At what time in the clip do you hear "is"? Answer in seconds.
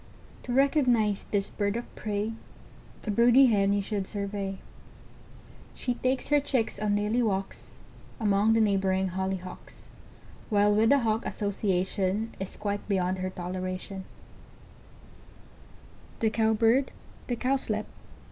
12.39-12.57